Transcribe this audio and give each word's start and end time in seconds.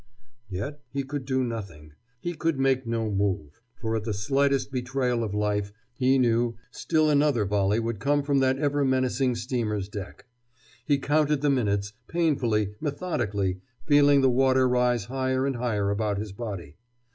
Yet 0.49 0.81
he 0.89 1.03
could 1.03 1.25
do 1.25 1.43
nothing. 1.43 1.91
He 2.21 2.33
could 2.33 2.57
make 2.59 2.87
no 2.87 3.11
move. 3.11 3.61
For 3.75 3.95
at 3.95 4.03
the 4.03 4.15
slightest 4.15 4.71
betrayal 4.71 5.23
of 5.23 5.35
life, 5.35 5.71
he 5.93 6.17
knew, 6.17 6.55
still 6.71 7.07
another 7.07 7.45
volley 7.45 7.79
would 7.79 7.99
come 7.99 8.23
from 8.23 8.39
that 8.39 8.57
ever 8.57 8.83
menacing 8.83 9.35
steamer's 9.35 9.87
deck. 9.87 10.25
He 10.85 10.97
counted 10.97 11.41
the 11.41 11.51
minutes, 11.51 11.93
painfully, 12.07 12.73
methodically, 12.81 13.59
feeling 13.85 14.21
the 14.21 14.29
water 14.31 14.67
rise 14.67 15.05
higher 15.05 15.45
and 15.45 15.57
higher 15.57 15.91
about 15.91 16.17
his 16.17 16.31
body. 16.31 16.77